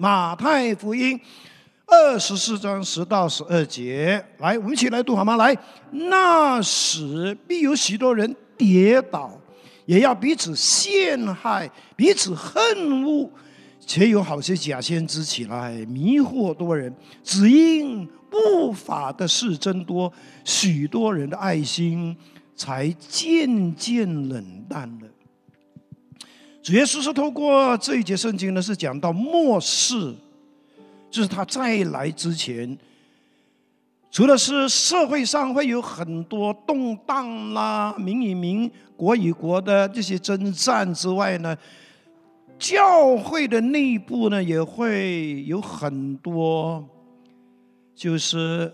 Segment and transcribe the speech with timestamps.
[0.00, 1.20] 马太福音
[1.86, 5.36] 二十四章十到十二节，来，我们一起来读好吗？
[5.36, 5.54] 来，
[5.90, 9.38] 那时必有许多人跌倒，
[9.84, 13.30] 也要彼此陷害，彼此恨恶，
[13.84, 16.90] 且有好些假先知起来迷惑多人，
[17.22, 20.10] 只因不法的事增多，
[20.46, 22.16] 许多人的爱心
[22.56, 25.06] 才渐渐冷淡了。
[26.62, 30.14] 主耶稣是透过这一节圣经呢，是讲到末世，
[31.10, 32.76] 就是他再来之前，
[34.10, 41.56] 除了是社会上会有很多动荡啦、民与民、国与国的这些征战之外呢，
[42.58, 46.86] 教会的内部呢也会有很多，
[47.94, 48.70] 就是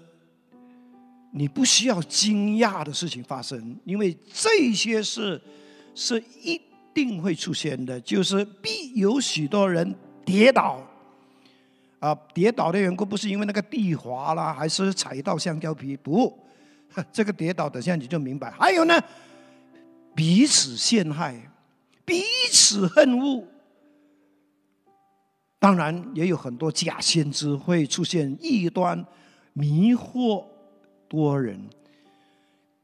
[1.33, 5.41] 你不需要惊讶的事情发生，因为这些事
[5.95, 6.61] 是一。
[6.97, 10.81] 定会出现的，就是必有许多人跌倒，
[11.99, 16.33] 啊，跌倒的缘故不是因为那个地滑啦，还是踩到橡胶皮，不，
[17.13, 18.51] 这个跌倒等下你就明白。
[18.53, 18.99] 还有呢，
[20.15, 21.39] 彼此陷害，
[22.07, 23.45] 彼此恨恶，
[25.59, 29.05] 当然也有很多假先知会出现异端，
[29.53, 30.47] 迷惑
[31.09, 31.61] 多人。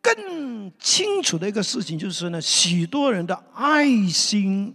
[0.02, 4.74] 更清楚的一个事情就是呢，许多人的爱心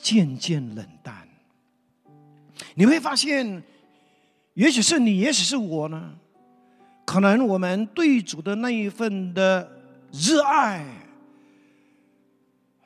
[0.00, 1.28] 渐渐冷淡。
[2.76, 3.60] 你会发现，
[4.54, 6.14] 也许是你，也许是我呢，
[7.04, 9.68] 可能我们对主的那一份的
[10.12, 10.86] 热爱，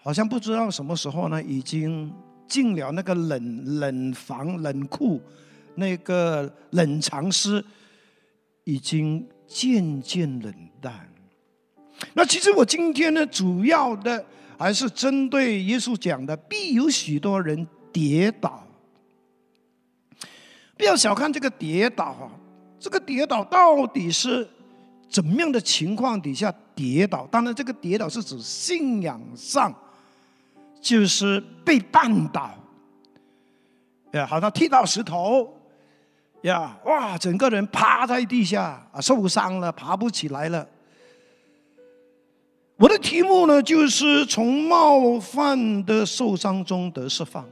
[0.02, 2.10] 好像不知道什么时候呢，已经
[2.48, 5.20] 进了那个冷冷房、冷库，
[5.74, 7.62] 那个冷藏室，
[8.64, 9.28] 已经。
[9.50, 11.08] 渐渐冷淡。
[12.14, 14.24] 那其实我今天呢，主要的
[14.56, 18.64] 还是针对耶稣讲的，必有许多人跌倒。
[20.78, 22.30] 不要小看这个跌倒啊，
[22.78, 24.48] 这个跌倒到底是
[25.10, 27.26] 怎么样的情况底下跌倒？
[27.26, 29.74] 当然，这个跌倒是指信仰上
[30.80, 32.54] 就是被绊倒，
[34.12, 35.54] 呀，好像踢到石头。
[36.42, 37.18] 呀，哇！
[37.18, 40.66] 整个人趴在地下啊，受伤了，爬不起来了。
[42.76, 47.46] 我的题目呢，就是从冒犯的受伤中得释放。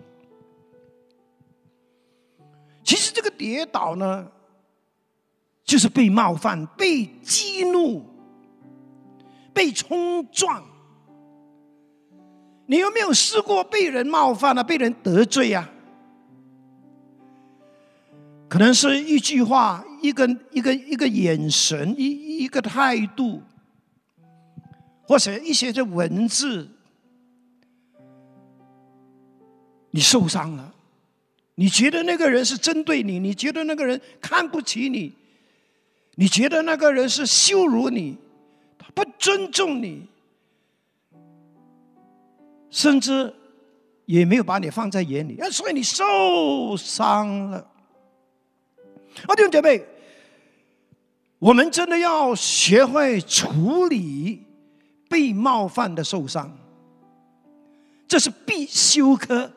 [2.82, 4.26] 其实这个跌倒呢，
[5.62, 8.02] 就是被冒犯、被激怒、
[9.52, 10.64] 被冲撞。
[12.64, 15.68] 你有没有试过被人冒犯了、被人得罪呀？
[18.48, 23.42] 可能是一句话，一个一个一个眼神，一一个态度，
[25.02, 26.66] 或者一些的文字，
[29.90, 30.72] 你受伤了，
[31.56, 35.12] 你觉得那个人是针对你，你觉得那个人看不起你，
[36.14, 38.16] 你觉得那个人是羞辱你，
[38.78, 40.06] 他不尊重你，
[42.70, 43.34] 甚至
[44.06, 47.72] 也没有把你放在眼里，所以你受伤了。
[49.26, 49.84] 啊，弟兄姐妹，
[51.38, 54.44] 我们真的要学会处理
[55.08, 56.56] 被冒犯的受伤，
[58.06, 59.52] 这是必修课。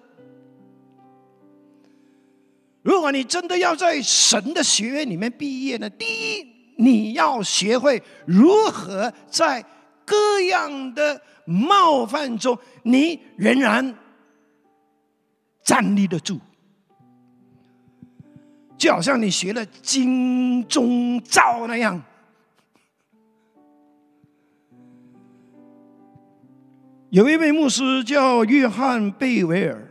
[2.82, 9.64] 如果你真的要在神的学院里面毕业呢，第一，你要学会如何在
[10.04, 13.96] 各样的冒犯中，你仍然
[15.64, 16.40] 站立得住。
[18.82, 22.02] 就好像你学了金钟罩那样。
[27.12, 29.88] 有一位牧师叫约翰贝维尔，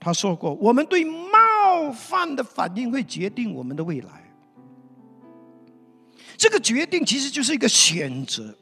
[0.00, 4.28] 他说过：“我们对冒犯的反应会决定我们的未来。
[6.36, 8.52] 这个决定其实就是一个选择。”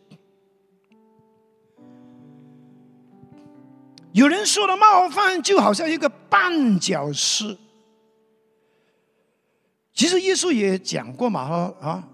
[4.12, 7.56] 有人说的冒犯就好像一个绊脚石。
[9.98, 12.08] 其实耶稣也讲过嘛，哈啊，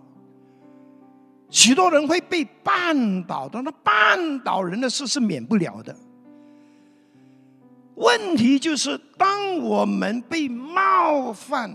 [1.50, 5.94] 许多人会被绊倒的，那绊倒人的事是免不了的。
[7.96, 11.70] 问题就是，当我们被冒犯，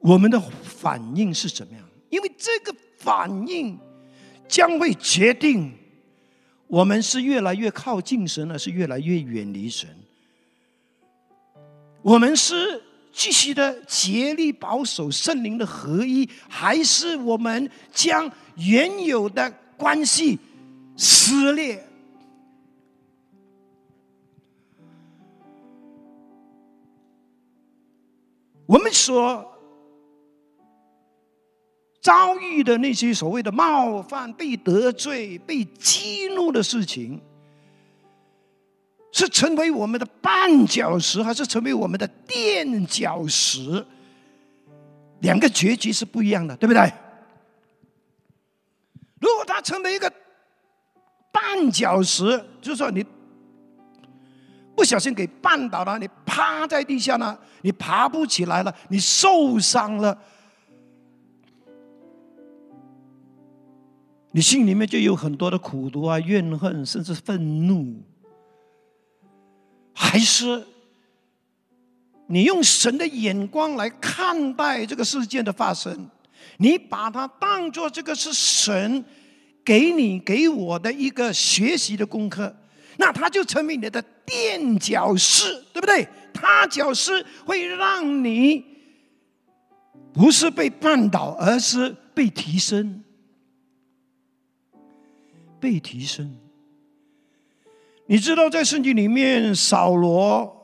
[0.00, 1.88] 我们的反应是怎么样？
[2.10, 3.78] 因为这个反应
[4.48, 5.72] 将会决定
[6.66, 9.88] 我们是越来越靠近神，还是越来越远离神。
[12.02, 12.82] 我们是。
[13.18, 20.38] 继续的竭力保守圣灵的合一还是我们将原有的关系
[20.96, 21.82] 撕裂？
[28.66, 29.52] 我们所
[32.00, 37.20] 遭遇的那些所谓的冒犯被得罪被激怒的事情
[39.12, 43.84] 是成为我们的绊脚石，还是成为我们的垫脚石？
[45.20, 46.92] 两个结局是不一样的，对不对？
[49.20, 50.12] 如果它成为一个
[51.32, 53.04] 绊脚石，就是说你
[54.76, 60.16] 不小心给绊倒了，你趴在地下呢，你爬不起来了，你受伤了，
[64.30, 68.00] 你心里面就有很多的苦毒啊、怨恨，甚至愤怒，
[69.98, 70.64] 还是？
[72.30, 76.10] 你用神的眼光来看待这个事件的发生，
[76.58, 79.02] 你把它当做这个是神
[79.64, 82.54] 给你给我的一个学习的功课，
[82.98, 86.06] 那它就成为你的垫脚石，对不对？
[86.34, 88.62] 踏脚石会让你
[90.12, 93.02] 不是被绊倒，而是被提升，
[95.58, 96.36] 被提升。
[98.08, 100.56] 你知道在圣经里面，扫罗。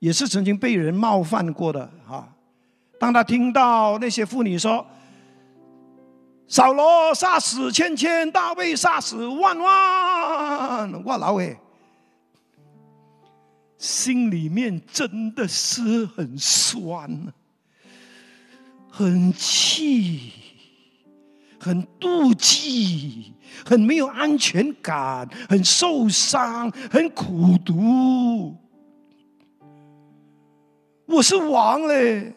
[0.00, 2.28] 也是曾经被人冒犯过的啊！
[3.00, 4.86] 当他听到那些妇女说
[6.46, 11.56] ：“扫罗杀死千千，大卫杀死万万”，哇，老伟
[13.78, 17.32] 心里面真的是很酸，
[18.90, 20.32] 很气，
[21.64, 23.32] 很妒忌，
[23.64, 28.54] 很没有安全感，很受伤，很苦毒。
[31.06, 32.34] 我是王嘞，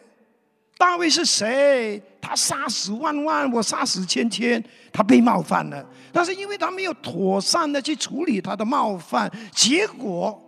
[0.78, 2.02] 大卫是谁？
[2.22, 5.84] 他杀死万万，我杀死千千，他被冒犯了。
[6.10, 10.42] 但是因为他没有妥善的去处理他的冒犯，结果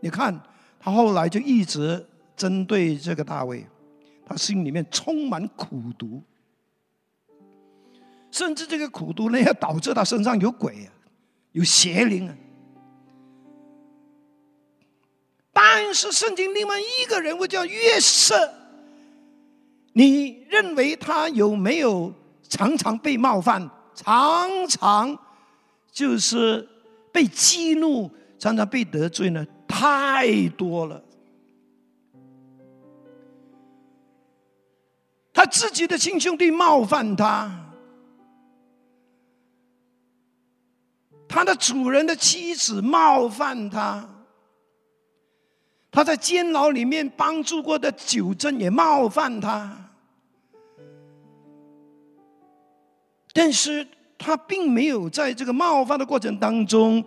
[0.00, 0.38] 你看
[0.78, 2.06] 他后来就一直
[2.36, 3.66] 针对这个大卫，
[4.26, 6.22] 他心里面充满苦毒，
[8.32, 10.90] 甚至这个苦毒呢，要导致他身上有鬼啊，
[11.52, 12.34] 有邪灵啊。
[15.52, 18.34] 但是圣经另外一个人物叫约瑟，
[19.92, 22.12] 你认为他有没有
[22.48, 25.16] 常常被冒犯，常常
[25.92, 26.66] 就是
[27.12, 29.46] 被激怒，常常被得罪呢？
[29.68, 31.02] 太多了。
[35.34, 37.71] 他自己的亲兄弟冒犯他，
[41.32, 44.06] 他的主人的妻子冒犯他。
[45.90, 49.90] 他在监牢里面帮助过的九真也冒犯他，
[53.34, 53.86] 但是
[54.16, 57.04] 他并没有在这个冒犯的过程当中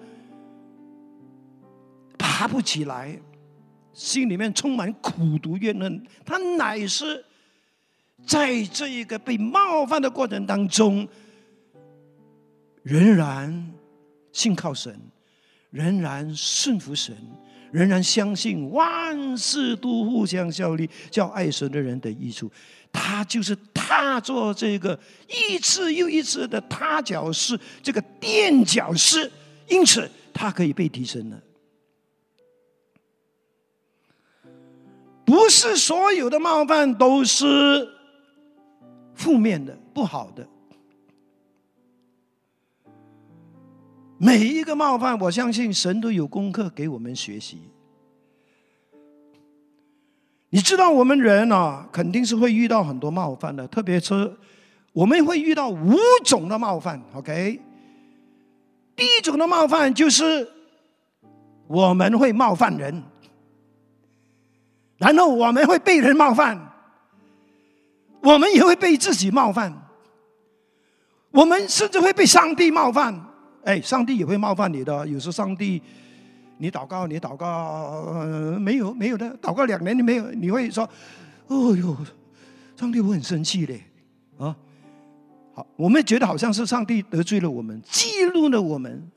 [2.15, 3.19] 爬不起来，
[3.91, 6.05] 心里面充满苦毒怨恨。
[6.23, 7.25] 他乃是
[8.27, 11.07] 在这一个被冒犯的过程当中，
[12.83, 13.71] 仍然
[14.35, 14.99] 信靠神，
[15.71, 17.15] 仍然顺服神。
[17.71, 22.49] 仍然相信万事都互相效力，叫爱神的人的益处。
[22.89, 24.97] 他就是踏着这个
[25.27, 29.29] 一次又一次的踏脚石，这个垫脚石，
[29.67, 31.41] 因此他可以被提升了。
[35.25, 37.45] 不是所有的冒犯都是
[39.15, 40.47] 负面的、不好的。
[44.25, 47.61] 每一个冒犯，我相信神都有功课给我们学习。
[50.49, 54.35] 你知道，我们人啊，肯定是会遇到很多冒犯的，特别是
[54.93, 56.99] 我们会遇到五种的冒犯。
[57.13, 57.61] OK，
[58.95, 60.49] 第一种的冒犯就是
[61.67, 63.03] 我们会冒犯人，
[64.97, 66.73] 然后我们会被人冒犯，
[68.23, 69.71] 我们也会被自己冒犯，
[71.29, 73.24] 我们甚至会被上帝冒犯。
[73.65, 75.05] 哎，上帝也会冒犯你的。
[75.07, 75.81] 有时上帝，
[76.57, 78.13] 你祷告，你祷告
[78.59, 80.89] 没有没有的，祷告两年你没有，你会说
[81.47, 81.97] ：“哦哟，
[82.77, 83.81] 上帝我很生气嘞。”
[84.37, 84.55] 啊，
[85.53, 89.11] 好，我们觉得好像是上帝得罪了我们，激怒了我们，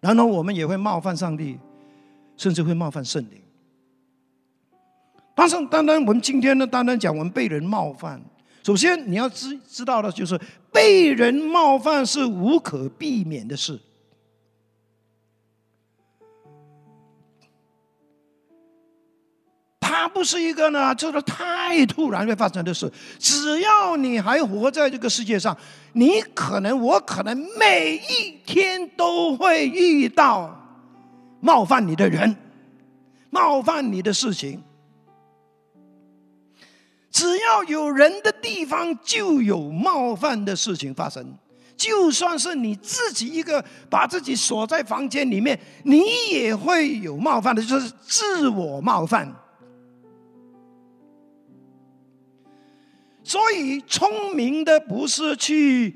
[0.00, 1.58] 然后我们也会冒犯上帝，
[2.36, 3.40] 甚至会冒犯圣灵。
[5.36, 8.20] 但是，单单我们今天呢，单单讲我们被人冒犯，
[8.64, 10.40] 首先你要知知道的就是。
[10.74, 13.78] 被人冒犯是无可避免的事，
[19.78, 22.92] 它不是一个呢，就是太突然会发生的事。
[23.20, 25.56] 只要你还活在这个世界上，
[25.92, 30.60] 你可能，我可能每一天都会遇到
[31.38, 32.34] 冒犯你的人，
[33.30, 34.60] 冒犯你的事情。
[37.14, 41.24] 只要有人的地方，就有冒犯的事情发生。
[41.76, 46.02] 就算是你自己一个把自己锁在房间里面，你
[46.32, 49.32] 也会有冒犯的，就是自我冒犯。
[53.22, 55.94] 所以，聪明的不是去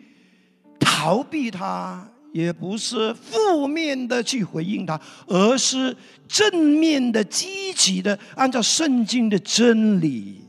[0.79, 5.97] 逃避它，也不是负面的去回应它，而是
[6.29, 10.43] 正面的、积极的，按照圣经的真理，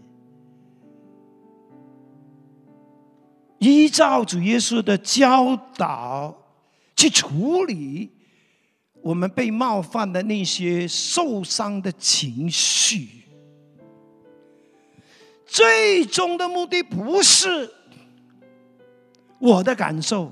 [3.60, 6.36] 依照主耶稣的教导
[6.96, 8.10] 去处理
[9.02, 13.26] 我们被冒犯的那些受伤的情绪。
[15.46, 17.74] 最终的目的不是
[19.40, 20.32] 我的感受，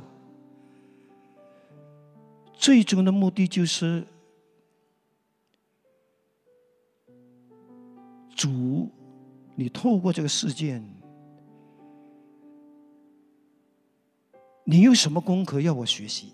[2.54, 4.06] 最终的目的就是
[8.36, 8.92] 主，
[9.56, 10.88] 你透过这个事件，
[14.70, 16.34] 你有什么功课要我学习？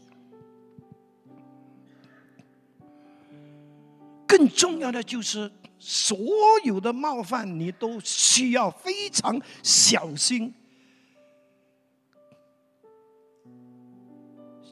[4.28, 5.52] 更重要的就是。
[5.86, 6.18] 所
[6.64, 10.54] 有的冒犯，你都需要非常小心。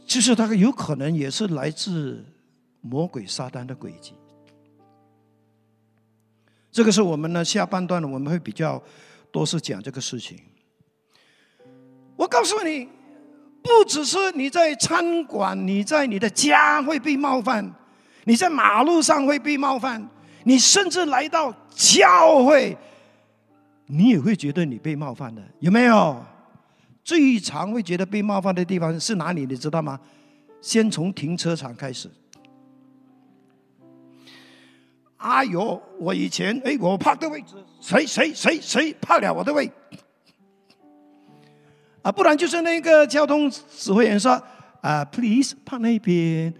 [0.05, 2.23] 就是它有可能也是来自
[2.79, 4.13] 魔鬼撒旦的诡计。
[6.71, 8.81] 这个是我们呢下半段呢，我们会比较
[9.33, 10.39] 多是讲这个事情。
[12.15, 12.87] 我告诉你，
[13.63, 17.73] 不只是你在餐馆，你在你的家会被冒犯，
[18.25, 20.09] 你在马路上会被冒犯。
[20.43, 22.75] 你甚至来到教会，
[23.85, 26.25] 你也会觉得你被冒犯的，有没有？
[27.03, 29.45] 最常会觉得被冒犯的地方是哪里？
[29.45, 29.99] 你知道吗？
[30.61, 32.09] 先从停车场开始。
[35.17, 39.71] 哎呦，我以前哎，我趴的位置，谁谁谁谁趴了我的位？
[42.01, 44.31] 啊，不然就是那个交通指挥员说
[44.81, 46.53] 啊，please 趴那边。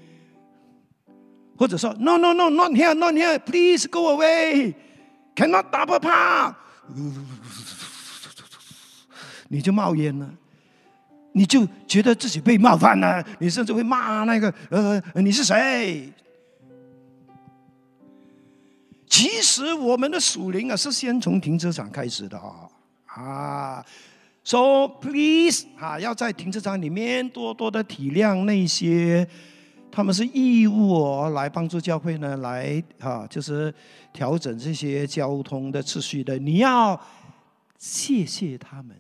[1.57, 4.73] 或者说，no no no not here not here please go away
[5.35, 6.55] cannot double park，
[9.47, 10.27] 你就冒烟了，
[11.33, 16.11] 你就觉得自己被冒犯了，你甚至会骂那个呃你是谁？
[19.07, 22.67] 其实我们的属灵啊是先从停车场开始的啊
[23.05, 23.85] 啊
[24.43, 29.27] ，so please 啊要在停车场里面多多的体谅那些。
[29.93, 33.73] 他们是义务哦，来帮助教会呢，来哈，就是
[34.13, 36.39] 调整这些交通的秩序的。
[36.39, 36.97] 你要
[37.77, 38.95] 谢谢他们。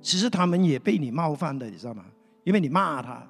[0.00, 2.06] 其实他们也被你冒犯的，你知道吗？
[2.42, 3.22] 因为你骂他，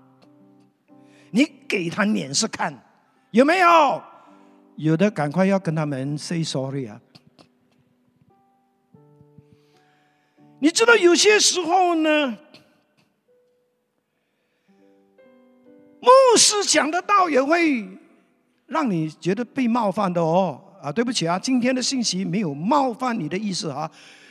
[1.32, 2.72] 你给他脸色看，
[3.32, 4.00] 有没有？
[4.76, 7.00] 有的赶快要跟他们 say sorry 啊！
[10.60, 12.38] 你知道有些时候呢？
[16.00, 17.86] 牧师讲的道也会
[18.66, 23.90] 让你觉得被冒犯的哦啊，对不起啊，今天的信息没有冒犯你的意思啊。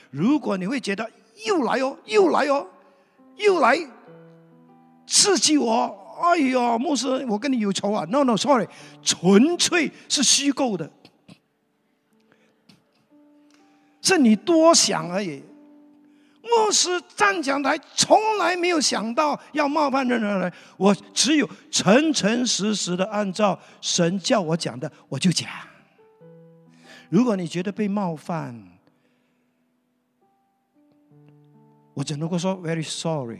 [0.09, 1.07] 如果你会觉得
[1.45, 2.67] 又来哦，又来哦，
[3.36, 3.77] 又来
[5.05, 8.67] 刺激我，哎呦，牧师，我跟你有仇啊？No No，Sorry，
[9.03, 10.91] 纯粹是虚构的，
[14.01, 15.43] 是你多想而已。
[16.65, 20.53] 牧师站讲台，从来没有想到要冒犯任何人。
[20.77, 25.49] 我只有诚诚实实的按照神叫我讲的，我就讲。
[27.09, 28.77] 如果你觉得被冒犯，
[31.95, 33.39] 我只能够说 very sorry。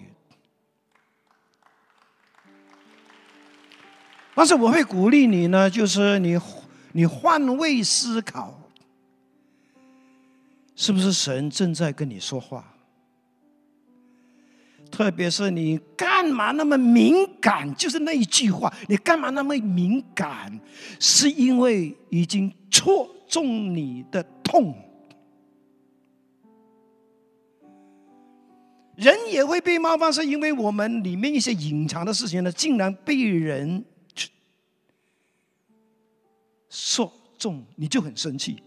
[4.34, 6.40] 但是我会鼓励你呢，就是你
[6.94, 8.60] 你换位思考，
[10.76, 12.74] 是不是神正在跟你说话？
[14.92, 17.74] 特别是你干嘛那么敏感？
[17.76, 20.60] 就是那一句话，你干嘛那么敏感？
[21.00, 24.76] 是因为已经戳中你的痛。
[28.96, 33.86] 人也会被冒犯，是因为我们里面一些隐藏的事情呢，竟然被人
[36.70, 38.62] 说中，你就很生气。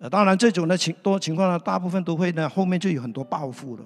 [0.00, 3.84] 呃，当然这种的情多情况呢，大部分都会呢，后面就有很多报复了。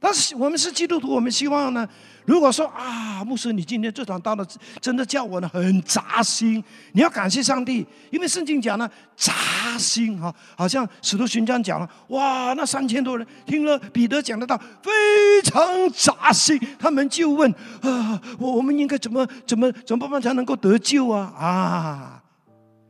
[0.00, 1.88] 但是我们是基督徒，我们希望呢。
[2.24, 4.46] 如果说啊，牧师，你今天这场道的
[4.82, 6.62] 真的叫我呢很扎心，
[6.92, 8.86] 你要感谢上帝，因为圣经讲呢
[9.16, 9.32] 扎
[9.78, 17.50] 心哈，好像使徒行传讲了，哇，那三千多人听了彼得讲的道，非常扎心，他们就问
[17.80, 22.22] 啊，我我们应该怎么怎么怎么办才能够得救啊啊？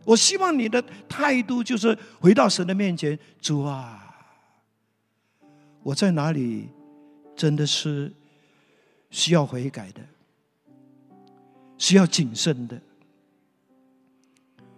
[0.05, 4.01] 我希望你的态度就是回到神的面前，主啊，
[5.85, 6.69] 我在哪里
[7.39, 8.13] 真的是
[9.11, 10.01] 需要悔改的，
[11.79, 12.77] 需要谨慎的，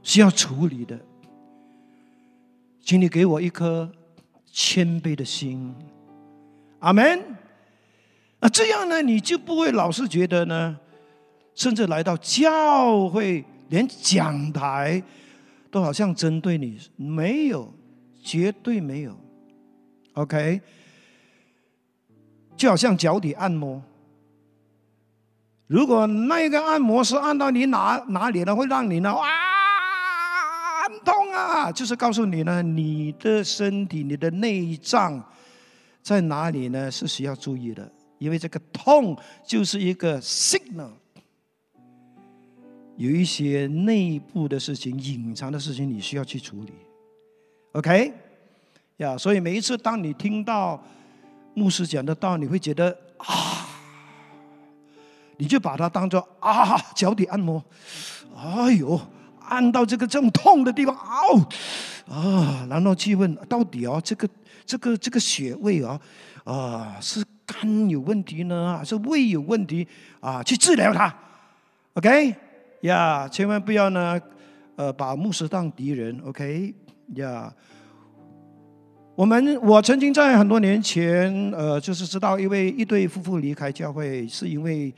[0.02, 1.00] 需要处理的，
[2.82, 3.90] 请你给我一颗
[4.52, 5.74] 谦卑的心，
[6.80, 7.18] 阿门。
[8.40, 10.78] 那这样呢，你就不会老是觉得呢，
[11.54, 15.02] 甚至来到教会，连讲台
[15.70, 17.72] 都好像针对你，没有，
[18.22, 19.18] 绝对没有
[20.12, 20.60] ，OK，
[22.60, 23.82] 就好像脚底按摩，
[25.66, 29.24] 如果那个按摩是按到你哪哪里呢，会让你呢啊，
[30.86, 35.24] 很痛啊，就是告诉你呢，你的身体、你的内脏
[36.02, 37.90] 在哪里呢，是需要注意的。
[38.18, 40.90] 因为这个痛就是一个 signal，
[42.98, 46.74] 有一些内部的事情、隐藏的事情，你需要去处理。
[47.72, 48.12] OK，
[48.98, 50.78] 呀，所以每一次当你听到
[51.54, 53.66] 牧师讲的道，你会觉得啊，
[55.36, 57.62] 你就把它当做啊脚底按摩，
[58.36, 59.00] 哎呦，
[59.40, 61.38] 按到这个这种痛的地方，嗷
[62.08, 64.28] 啊，然后去问到底哦，这个
[64.64, 66.00] 这个这个穴位啊
[66.44, 67.24] 啊是。
[67.52, 69.84] 肝有问题呢，还是胃有问题
[70.20, 70.40] 啊？
[70.40, 71.12] 去治疗它
[71.94, 72.32] ，OK
[72.82, 73.26] 呀？
[73.26, 74.16] 千万不要呢，
[74.76, 76.72] 呃，把牧师当敌人，OK
[77.16, 77.52] 呀？
[79.20, 84.90] 我们我曾经在很多年前，呃，就是知道一位一对夫妇离开教会，是因为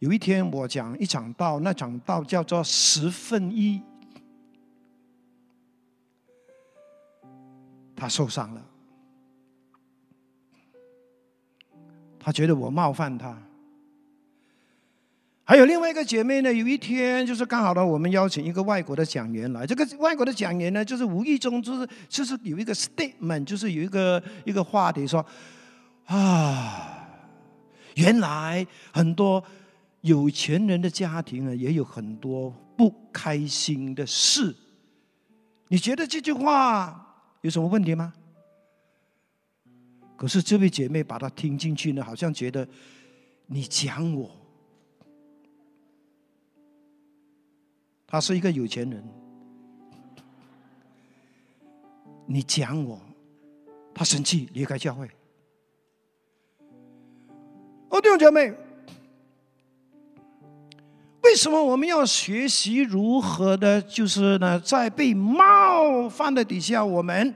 [0.00, 3.80] 有一天我讲一场道，那场道叫做十分一，
[7.94, 8.60] 他受伤了。
[12.18, 13.40] 他觉得我冒犯他。
[15.50, 19.66] 还有另外一个姐妹呢，有一天就是刚好呢，我们邀请一个外国的讲员来。
[19.66, 25.26] 这个外国的讲员呢，就是无意中就是就是有一个 statement，就是有一个一个话题说
[26.04, 27.04] 啊，
[27.96, 29.42] 原来很多
[30.02, 34.54] 有钱人的家庭呢，也有很多不开心的事。
[35.66, 38.12] 你觉得这句话有什么问题吗？
[40.16, 42.64] 可是这位姐妹把她听进去呢，好像觉得
[43.46, 44.30] 你讲我，
[48.10, 49.02] 他是一个有钱人，
[52.26, 53.00] 你讲我，
[53.94, 55.08] 他生气离开教会。
[57.88, 58.52] 哦，弟兄姐妹，
[61.22, 63.80] 为什么我们要学习如何的？
[63.82, 67.32] 就是呢，在被冒犯的底下，我们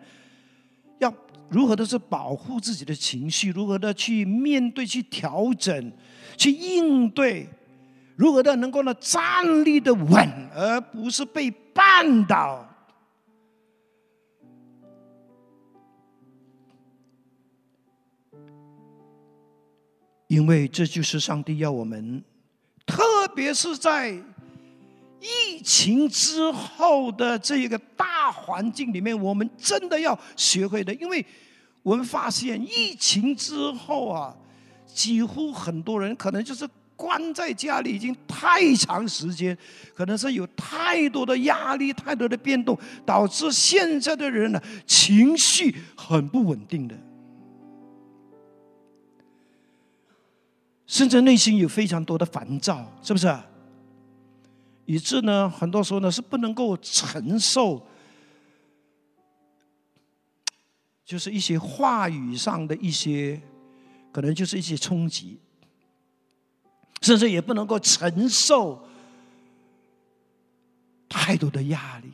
[0.98, 1.14] 要。
[1.50, 3.50] 如何的是保护自己的情绪？
[3.50, 5.92] 如何的去面对、去调整、
[6.36, 7.48] 去应对？
[8.16, 12.66] 如何的能够呢站立的稳，而不是被绊倒？
[20.28, 22.22] 因为这就是上帝要我们，
[22.86, 31.24] 特别是在疫情之后的这一个大环境里面，我们真的要学会的，因为。
[31.84, 34.34] 我们发现疫情之后啊，
[34.86, 39.56] 几乎很多人可能就是关在家里已经太长时间，
[39.94, 46.96] 可能是有太多的压力、太多的变动，导致现在的人呢情绪很不稳定的，
[50.86, 53.34] 甚至内心有非常多的烦躁，是不是？
[54.86, 57.86] 以致呢，很多时候呢是不能够承受。
[61.06, 63.38] 就是一些话语上的一些，
[64.10, 65.38] 可能就是一些冲击，
[67.02, 68.86] 甚至也不能够承受
[71.08, 72.10] 太多的压力。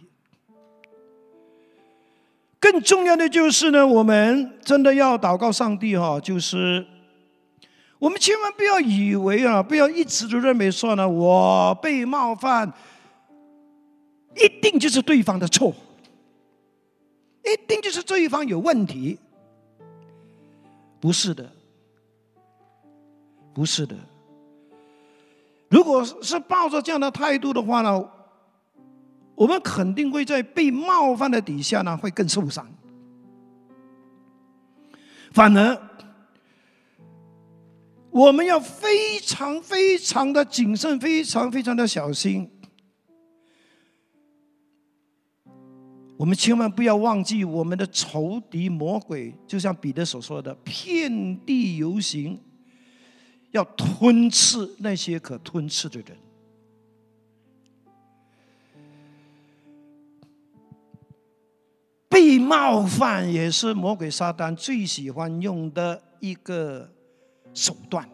[2.58, 6.86] 更重要的就是呢，我们真的要祷告上帝哈，就是
[7.98, 12.70] 我们千万不要以为啊，不要一直都认为说呢，我被冒犯，
[14.36, 15.74] 一定就是对方的错。
[17.42, 19.18] 一定就是这一方有问题，
[21.00, 21.50] 不是的，
[23.54, 23.96] 不是的。
[25.70, 28.10] 如果是抱着这样的态度的话呢，
[29.36, 32.66] 我们肯定会在被冒犯的底下呢，会更受伤。
[35.32, 35.80] 反而，
[38.10, 42.50] 我们要非常非常的谨慎，非常非常的小心。
[46.16, 52.38] 我们千万不要忘记，我们的仇敌魔鬼，就像彼得所说的，遍地游行，
[53.50, 56.16] 要吞噬那些可吞噬的人。
[62.08, 66.90] 被冒犯也是魔鬼撒旦最喜欢用的一个
[67.54, 68.08] 手段，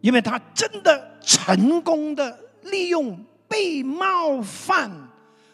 [0.00, 4.90] 因为他真的成功的利用被冒犯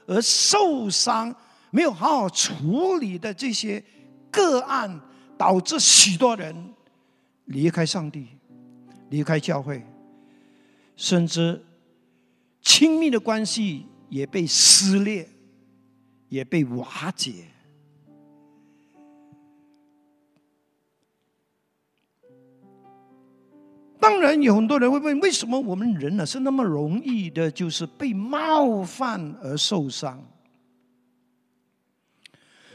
[0.07, 1.35] 而受伤、
[1.70, 3.83] 没有好好处理的这些
[4.31, 5.00] 个案，
[5.42, 6.55] 导致许多人
[7.46, 8.28] 离开上帝、
[9.11, 9.85] 离开教会，
[10.94, 11.61] 甚至
[12.61, 13.87] 亲密的关系。
[14.12, 15.26] 也被撕裂，
[16.28, 17.46] 也被瓦解。
[23.98, 30.22] 当然，有很多人会问：为什么我们人呢是那么容易的，就是被冒犯而受伤？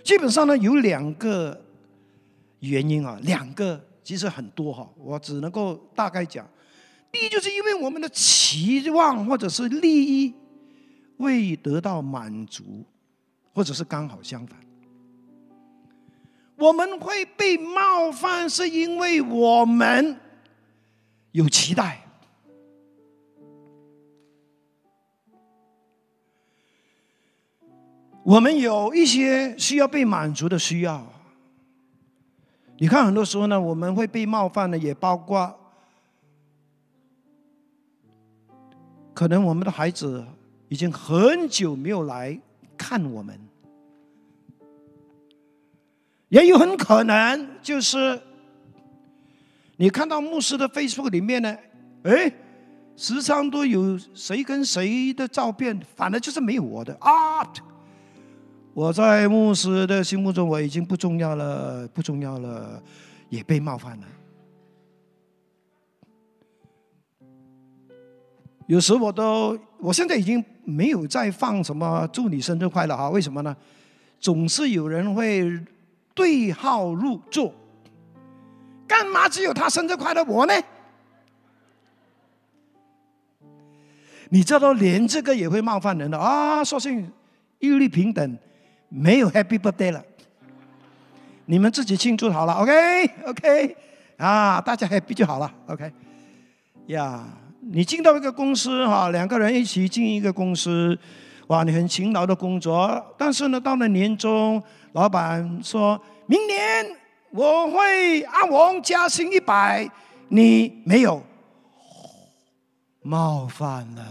[0.03, 1.63] 基本上呢，有两个
[2.59, 6.47] 原因啊，两个其实很多哈，我只能够大概讲。
[7.11, 10.33] 第一，就是因为我们的期望或者是利益。
[11.17, 12.85] 未得到满足，
[13.51, 14.55] 或者是刚好相反，
[16.55, 20.15] 我们会被冒犯，是因为我们
[21.31, 22.05] 有期待，
[28.23, 31.03] 我们有一些需要被满足的需要。
[32.77, 35.53] 你看，很多时候呢，我们会被冒犯的，也包括
[39.13, 40.25] 可能我们的孩子。
[40.69, 42.37] 已经很久没有来
[42.77, 43.39] 看我们，
[46.27, 48.21] 也有很可能就是
[49.77, 51.57] 你看到牧师的 Facebook 里面呢，
[52.03, 52.29] 哎，
[52.97, 57.49] 时常都有谁跟谁的照片，反而就是没有我的啊！
[58.77, 62.79] 我在牧师的心目中我已经不重要了，不重要了，
[63.27, 64.07] 也被冒犯了。
[68.67, 73.09] 有时我都，我现在已经没有再放什么祝你生日快乐哈？
[73.09, 73.57] 为什么呢？
[74.19, 75.59] 总是有人会
[76.13, 77.51] 对号入座，
[78.87, 80.53] 干嘛只有他生日快乐，我呢？
[84.29, 86.63] 你知道，连这个也会冒犯人的啊！
[86.63, 87.11] 说性
[87.57, 88.37] 一律平等，
[88.89, 90.03] 没有 Happy Birthday 了，
[91.45, 93.75] 你们自己庆祝好了，OK，OK，
[94.17, 95.91] 啊，大家 Happy 就好了，OK，
[96.87, 97.25] 呀。
[97.69, 100.97] 你进到一个公司哈，两个人一起进一个公司，
[101.47, 106.85] 哇，你很勤劳的工作，但是呢，到了年终，老板说明年
[107.31, 109.89] 我会阿王加薪一百，
[110.29, 111.21] 你没有，
[113.01, 114.05] 冒犯了，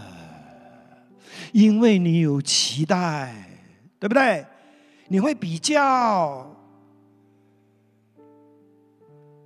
[1.51, 3.33] 因为你有期待，
[3.99, 4.45] 对不对？
[5.07, 6.53] 你会比较。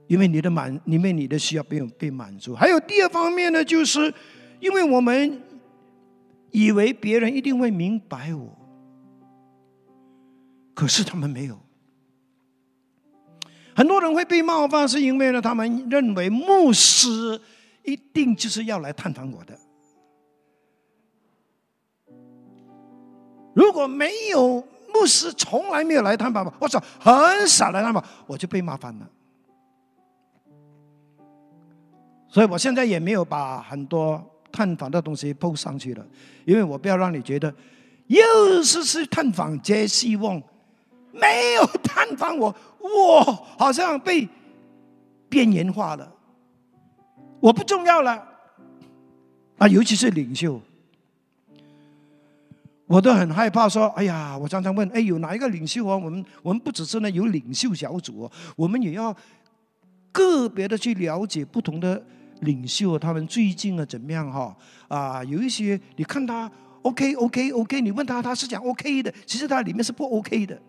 [0.07, 2.53] 因为你的满，因为你的需要没有被满足。
[2.53, 4.13] 还有第二方面呢，就是
[4.59, 5.41] 因为我们
[6.51, 8.57] 以为别人一定会明白我，
[10.73, 11.57] 可是他们没有。
[13.73, 17.39] 很多人会被冒犯，是因为呢，他们认为牧师
[17.83, 19.57] 一定就是要来探访我的。
[23.55, 24.61] 如果没有
[24.93, 29.09] 牧师，从来没有来探访我，我说很少来探访，我就被麻烦了。
[32.27, 36.05] 所以我现在也没有把很多探访的东西铺上去了，
[36.45, 37.53] 因为我不要让你觉得
[38.07, 40.41] 又是去探访接希望，
[41.11, 43.21] 没有探访我，我
[43.57, 44.27] 好像被
[45.27, 46.09] 边缘化了，
[47.41, 48.11] 我不重要了
[49.57, 49.67] 啊！
[49.67, 50.59] 尤其是领袖，
[52.91, 55.95] 我都很害怕说，哎呀，我常常问，哎，有哪一个领袖啊？
[55.95, 59.15] 我们我们不只是呢有领袖小组，我们也要
[60.11, 62.03] 个别的去了解不同的。
[62.41, 64.57] 领袖他们最近啊怎么样哈？
[64.87, 66.51] 啊，有一些你看他
[66.81, 70.59] OK OK OK，你问他他是讲 OK 的，其实他里面是不 OK 的。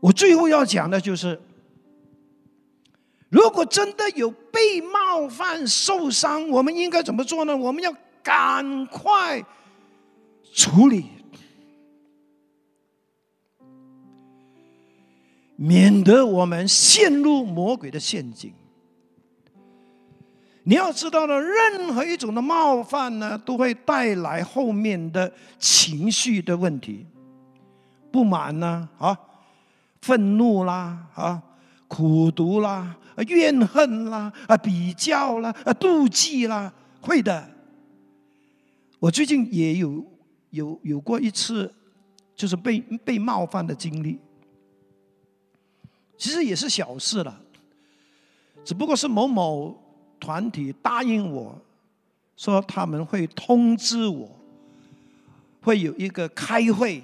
[0.00, 1.40] 我最后要讲的就是，
[3.36, 7.54] 如果真的有被冒犯受伤，我们应该怎么做呢？
[7.54, 9.44] 我们要赶快
[10.54, 11.04] 处理。
[15.54, 18.54] 免得我们陷入魔鬼的陷阱。
[20.64, 27.04] 你要知道呢，任何一种的冒犯呢，都会带来后面的情绪的问题，
[28.10, 29.18] 不满呢，啊，
[30.00, 31.42] 愤怒啦，啊，
[31.88, 32.96] 苦读啦，
[33.28, 37.48] 怨恨啦，啊，比较啦，啊，妒忌啦，会的。
[38.98, 40.04] 我最近也有
[40.50, 41.72] 有有过一次，
[42.34, 44.18] 就是被被冒犯的经历。
[46.16, 47.40] 其实也是小事了，
[48.64, 49.78] 只不过是某某
[50.18, 51.60] 团体答应我
[52.36, 54.28] 说他们会通知我，
[55.60, 57.02] 会有一个开会，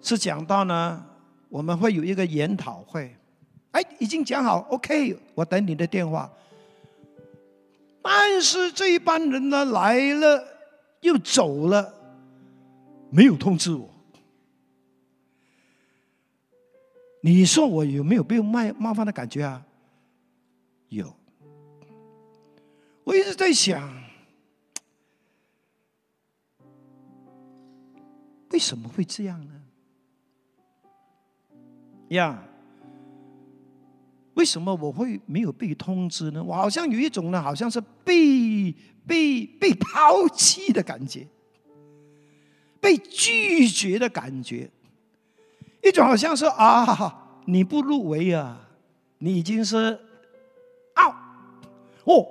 [0.00, 1.04] 是讲到呢，
[1.52, 3.14] 我们会有一个研讨会。
[3.72, 6.32] 哎，已经讲好，OK，我等你的电话。
[8.00, 10.42] 但是这一班人呢来了
[11.02, 11.94] 又走了，
[13.10, 13.86] 没有通知我。
[17.20, 19.62] 你说我有没有被冒冒犯的感觉啊？
[20.88, 21.14] 有。
[23.04, 24.02] 我一直在想，
[28.50, 29.61] 为什么会这样呢？
[32.12, 32.42] 呀？
[34.34, 36.42] 为什么我会没有被通知呢？
[36.42, 38.74] 我好像有一种呢，好像是被
[39.06, 41.26] 被被抛弃的感觉，
[42.80, 44.70] 被拒绝的感觉，
[45.82, 48.68] 一种好像是啊，你不入围啊，
[49.18, 50.00] 你已经是
[50.94, 51.04] 啊，
[52.04, 52.26] 哦，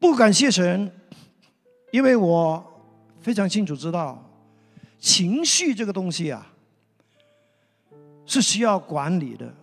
[0.00, 0.90] 不感谢神，
[1.92, 2.82] 因为我
[3.20, 4.28] 非常清楚知道，
[4.98, 6.53] 情绪这个东西啊，
[8.26, 9.54] 是需要管理的。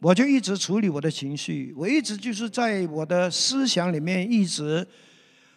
[0.00, 4.86] 我就一直处理我的情绪，我一直就是在我的思想里面一直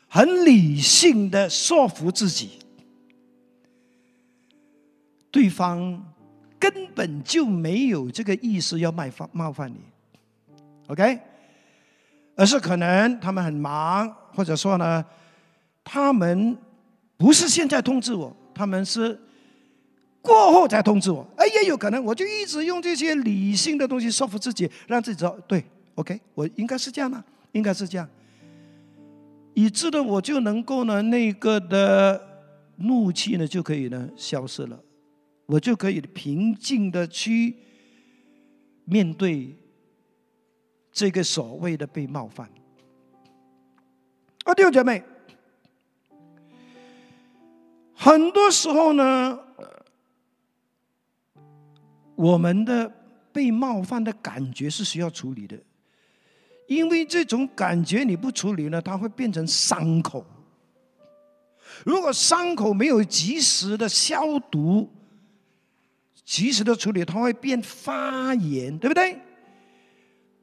[0.07, 2.51] 很理性的说服自己，
[5.29, 6.13] 对方
[6.57, 9.81] 根本就没有这个意思要冒犯冒犯你
[10.88, 11.19] ，OK？
[12.38, 15.03] 而是可能他们很忙，或者说呢，
[15.83, 16.57] 他们
[17.17, 19.19] 不是现在通知我，他们是。
[20.27, 25.63] 过后才通知我，哎，也有可能，我就一直用这些理性的东西说服自己，让自己知道，对
[25.95, 28.07] ，OK，我应该是这样的，应该是这样，
[29.53, 32.21] 以致呢，我就能够呢，那个的
[32.75, 34.77] 怒气呢就可以呢消失了，
[35.45, 37.55] 我就可以平静的去
[38.83, 39.55] 面对
[40.91, 42.49] 这个所谓的被冒犯。
[44.43, 45.01] 啊，弟兄姐妹，
[47.95, 49.39] 很多时候呢。
[52.17, 52.91] 我们的
[53.32, 55.56] 被冒犯的感觉是需要处理的，
[56.67, 60.25] 因为这种感觉你不处理呢，它会变成伤口。
[61.86, 64.89] 如果伤口没有及时的消毒、
[66.25, 69.19] 及时的处理，它会变发炎，对不对？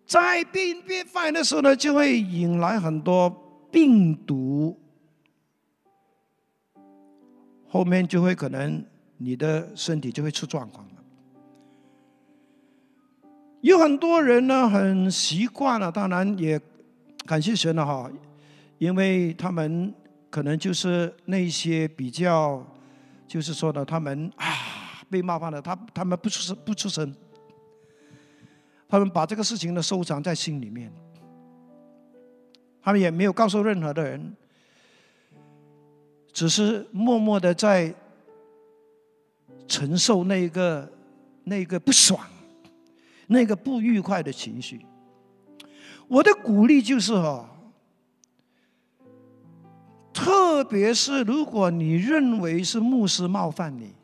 [0.06, 3.28] 在变变发炎的时候呢，就会引来很多
[3.72, 4.78] 病毒，
[7.66, 8.84] 后面就会可能
[9.16, 10.86] 你的身体就会出状况。
[13.64, 16.60] 有很多人呢，很习惯了，当然也
[17.24, 18.10] 感谢神了哈，
[18.76, 19.92] 因为他们
[20.28, 22.62] 可能就是那些比较，
[23.26, 24.46] 就是说呢，他们啊
[25.08, 27.10] 被冒犯了，他他们不出声不出声，
[28.86, 30.92] 他们把这个事情呢收藏在心里面，
[32.82, 34.36] 他们也没有告诉任何的人，
[36.34, 37.94] 只是默默的在
[39.66, 40.92] 承受那个
[41.44, 42.20] 那个不爽。
[43.26, 44.84] 那个不愉快的情绪，
[46.08, 47.48] 我的鼓励就是哈，
[50.12, 53.94] 特别是如果你认为是牧师冒犯你，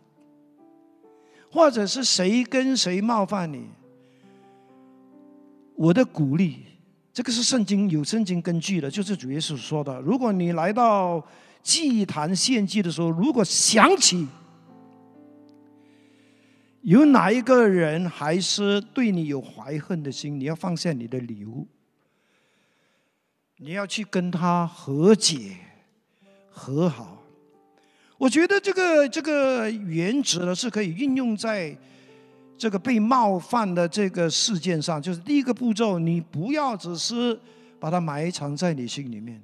[1.53, 3.67] 或者是谁跟谁冒犯你，
[5.75, 6.57] 我的鼓励，
[7.13, 11.23] 这个是圣经有圣经根据的，就是主耶稣说的，如果你来到
[11.63, 14.27] 祭坛献祭的时候，如果想起。
[16.83, 20.41] 有哪一个人还是对你有怀恨的心？
[20.41, 21.69] 你要放下你的礼物，
[23.59, 25.57] 你要去跟他和解、
[26.51, 27.23] 和好。
[28.17, 31.77] 我觉得这个这个原则呢是可以运用在
[32.57, 35.01] 这个被冒犯的这个事件上。
[35.01, 37.39] 就是第一个步骤，你不要只是
[37.79, 39.39] 把它埋藏在你心里面，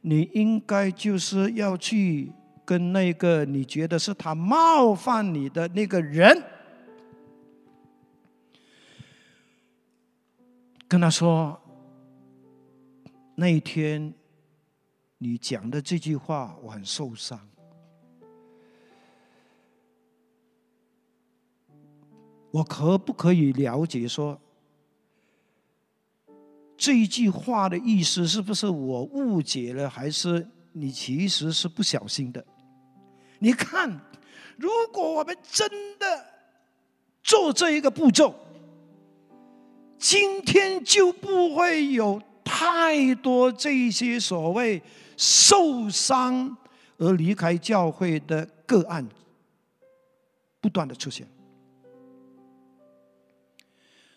[0.00, 2.32] 你应该就是要去
[2.64, 6.42] 跟那个你觉得是他冒犯你的那个人。
[10.94, 11.60] 跟他说
[13.34, 14.14] ：“那一天，
[15.18, 17.36] 你讲的这句话，我很受伤。
[22.52, 24.40] 我可不可以了解说，
[26.76, 32.46] 这一句话的意思是不是我误解了，还是你其实是不小心的？
[33.40, 34.00] 你看，
[34.56, 36.24] 如果我们真的
[37.20, 38.32] 做这一个步骤。”
[39.98, 44.82] 今天就不会有太多这些所谓
[45.16, 46.56] 受伤
[46.98, 49.06] 而离开教会的个案
[50.60, 51.26] 不断的出现。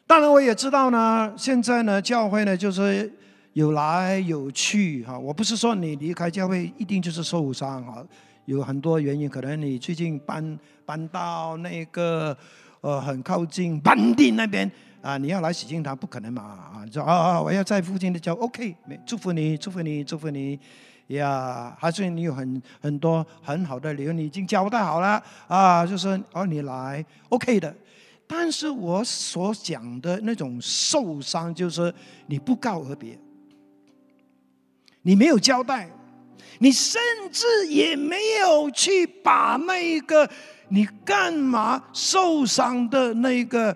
[0.06, 3.12] 当然，我也知道呢，现在呢，教会呢就是
[3.52, 5.20] 有来有去哈。
[5.20, 8.06] 我不是说你离开教会一定就是受伤哈，
[8.46, 12.38] 有很多原因，可能你最近搬搬到那个
[12.80, 14.72] 呃很靠近班地那边
[15.08, 20.60] 啊，你要来洗净堂不可能嘛啊，说啊啊，我要在附近的教，OK，祝福你，祝福你，祝福你
[21.08, 27.74] 呀，还是你有很很多很好的理由，你已经交代好了啊，就是哦你来 OK 的。
[28.28, 31.94] 但是我所讲的那种受伤，就是
[32.26, 33.18] 你不告而别，
[35.04, 35.90] 你没有交代，
[36.60, 37.00] 你甚
[37.32, 40.30] 至也没有去把那个
[40.68, 43.74] 你干嘛受伤的那个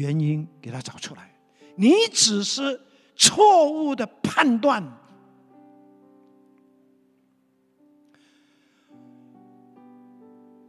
[0.00, 1.30] 原因给他找出来，
[1.76, 2.80] 你只是
[3.16, 4.82] 错误的判断，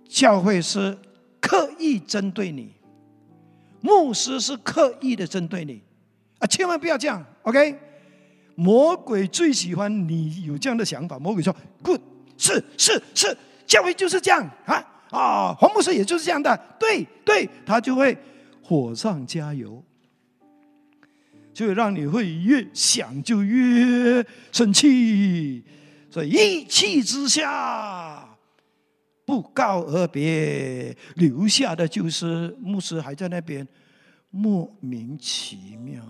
[0.07, 0.97] 教会是。
[1.45, 2.71] 刻意针对你，
[3.81, 5.83] 牧师是刻意的针对你，
[6.39, 7.77] 啊，千万不要这样，OK？
[8.55, 11.19] 魔鬼最喜欢你有这样的想法。
[11.19, 11.99] 魔鬼说：“Good，
[12.37, 14.75] 是是是，教会就是这样啊
[15.11, 18.17] 啊，黄牧师也就是这样的，对对，他就会
[18.63, 19.83] 火上加油，
[21.53, 25.63] 就会让你会越想就越生气，
[26.09, 28.29] 所以一气之下。”
[29.25, 33.65] 不告而别，留下的就是牧师还在那边，
[34.29, 36.03] 莫名其妙。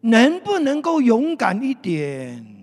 [0.00, 2.57] 能不能够勇敢一点？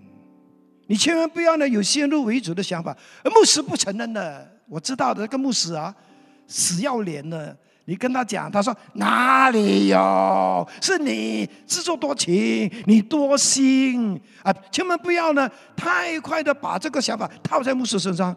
[0.87, 2.95] 你千万不要呢有先入为主的想法。
[3.23, 5.93] 而牧师不承认的，我知道的，这个牧师啊，
[6.47, 7.57] 死要脸的。
[7.87, 10.67] 你跟他讲，他说哪里有？
[10.81, 14.51] 是你自作多情，你多心啊！
[14.71, 18.35] 千万不要呢，太快的把这个想法套在牧师身上。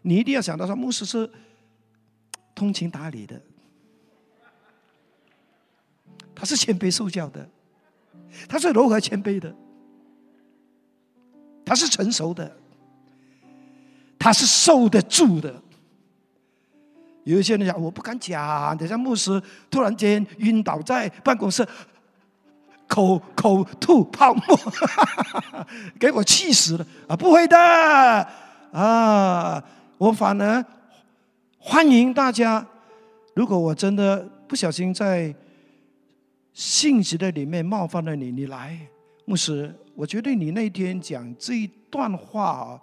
[0.00, 1.30] 你一定要想到说，牧师是
[2.54, 3.38] 通情达理的，
[6.34, 7.46] 他是谦卑受教的，
[8.48, 9.54] 他是柔和谦卑的，
[11.68, 12.50] 他是成熟的，
[14.18, 15.54] 他是受得住的。
[17.24, 21.66] 有一些人讲，我不敢讲，等下牧师突然间晕倒在办公室，
[22.86, 24.58] 口口吐泡沫，
[26.00, 27.14] 给我气死了啊！
[27.14, 27.58] 不会的
[28.72, 29.62] 啊，
[29.98, 30.64] 我反而
[31.58, 32.66] 欢迎大家。
[33.34, 35.34] 如果我真的不小心在
[36.54, 38.78] 信息的里面冒犯了你，你来，
[39.26, 42.80] 牧师，我觉得你那天讲这一段话啊。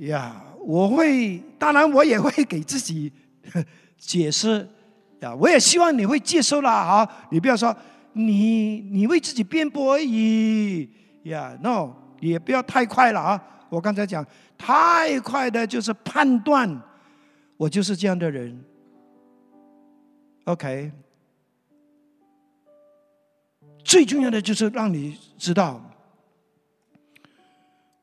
[0.00, 3.10] 呀，我会，当然我也会给自己
[3.96, 4.68] 解释
[5.20, 5.34] 呀。
[5.34, 7.74] 我也希望你会接受啦，啊，你不要说
[8.12, 10.86] 你你为自己辩驳而已
[11.22, 11.56] 呀。
[11.62, 13.42] No，也不要太快了啊。
[13.70, 14.26] 我刚才讲
[14.58, 16.82] 太快的就是判断，
[17.56, 18.62] 我就是这样的人。
[20.44, 20.92] OK，
[23.84, 25.80] 最重要的就是让你知道。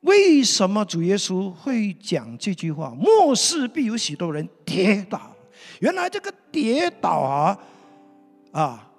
[0.02, 2.92] 为什么主耶稣会讲这句话？
[2.92, 5.36] 末世必有许多人跌倒。
[5.80, 7.58] 原来这个跌倒啊，
[8.52, 8.90] 啊，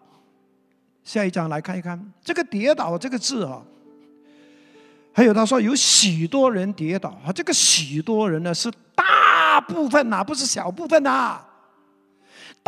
[1.03, 3.62] 下一章来看一看这个跌倒这个字啊。
[5.12, 11.43] 还有他说有许多人跌倒啊，这个许多人呢是大部分呐，不是小部分呐。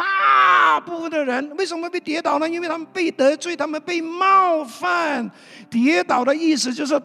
[0.00, 2.48] 大部分的人为什么被跌倒呢？
[2.48, 5.30] 因为他们被得罪，他们被冒犯。
[5.68, 6.98] 跌倒的意思就是。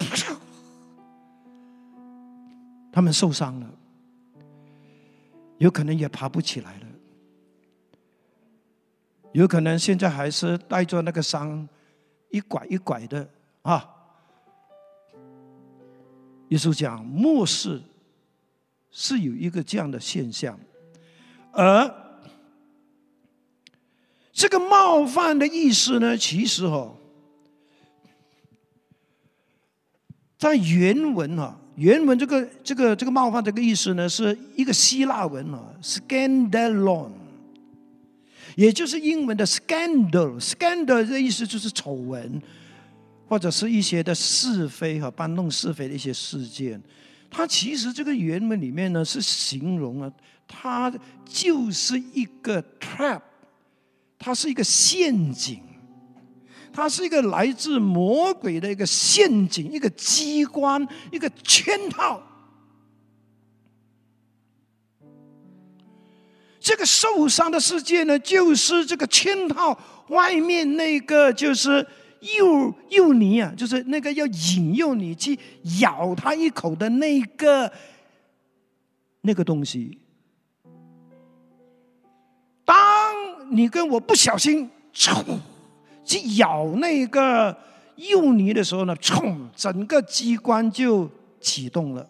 [2.94, 3.70] 他们受伤了，
[5.58, 6.88] 有可能也爬不起来了，
[9.34, 11.68] 有可能现在还是带着那个伤，
[12.30, 13.30] 一拐一拐的
[13.64, 13.86] 啊。
[16.48, 17.82] 耶稣讲末世
[18.90, 20.58] 是有一个这样的现象，
[21.52, 22.05] 而
[24.36, 26.98] 这个冒犯的意思呢，其实哦，
[30.38, 31.58] 在原文啊。
[31.78, 37.10] 原文这个这个这个冒犯这个意思呢，是一个希腊文啊，scandalon，
[38.56, 42.42] 也就是英文的 scandal，scandal 的意思就是丑闻，
[43.28, 46.82] 或者是一些的是非和搬弄是非的一些事件。
[47.30, 50.10] 它其实这个原文里面呢，是形容啊，
[50.48, 50.90] 它
[51.26, 53.20] 就是一个 trap，
[54.26, 55.62] 它是一个陷阱。
[56.74, 62.22] 它是一个来自魔鬼的一个陷阱，一个机关，一个圈套。
[66.60, 69.78] 这个受伤的世界呢，就是这个圈套
[70.10, 71.88] 外面那个，就是
[72.38, 75.38] 诱诱你啊，就是那个要引诱你去
[75.80, 77.72] 咬他一口的那个
[79.22, 80.00] 那个东西。
[83.50, 85.24] 你跟我不小心冲
[86.04, 87.56] 去咬那个
[87.96, 92.10] 幼泥的时候呢，冲，整个机关就启动了，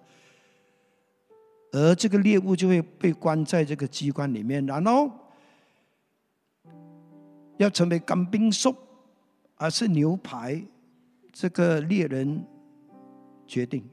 [1.72, 5.12] 而这个猎物就会被关在这个机关里面，然后
[7.58, 8.76] 要成为干冰兽，
[9.56, 10.62] 还是牛排，
[11.32, 12.44] 这个猎人
[13.46, 13.84] 决定。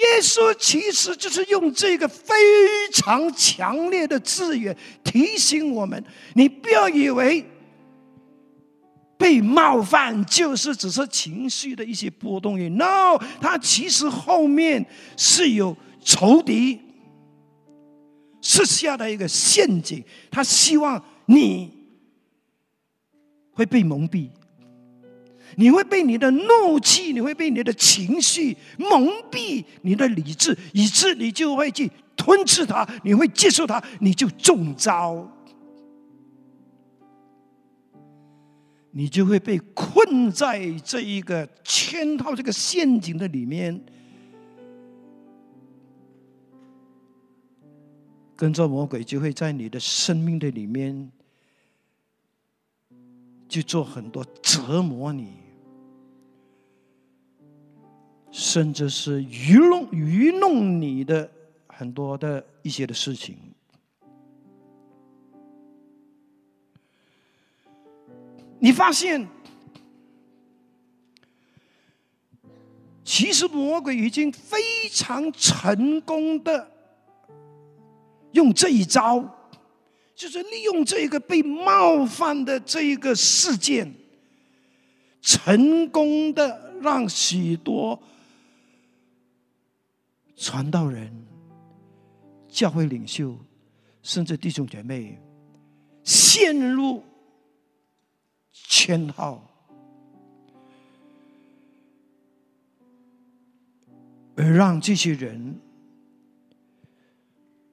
[0.00, 2.34] 耶稣其实就是用这个非
[2.92, 6.02] 常强烈的字眼提醒我们：
[6.34, 7.44] 你不要以为
[9.18, 12.58] 被冒犯就是只是情绪的一些波动。
[12.76, 14.86] No，他其实后面
[15.16, 16.80] 是有仇敌
[18.40, 21.70] 设下的一个陷阱，他希望你
[23.52, 24.30] 会被蒙蔽。
[25.56, 35.28] 你会被你的怒气，你会被你的情绪蒙蔽你的理智，以致你就会去吞噬它，你会接受它，你就中招，
[38.92, 43.80] 你就会被困在这一个圈套、这个陷阱的里面，
[48.36, 51.10] 跟着魔鬼就会在你的生命的里面。
[53.50, 55.34] 去做很多折磨你，
[58.30, 61.28] 甚至是愚弄愚弄你的
[61.66, 63.36] 很多的一些的事情。
[68.60, 69.26] 你发现，
[73.02, 74.58] 其实魔鬼已经非
[74.92, 76.70] 常成功的
[78.30, 79.39] 用这一招。
[80.20, 83.90] 就是利用这个被冒犯的这一个事件，
[85.22, 87.98] 成功的让许多
[90.36, 91.10] 传道人、
[92.50, 93.34] 教会领袖，
[94.02, 95.18] 甚至弟兄姐妹
[96.04, 97.02] 陷入
[98.52, 99.42] 圈套，
[104.36, 105.58] 而让这些人。